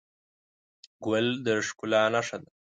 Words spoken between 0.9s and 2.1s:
ګل د ښکلا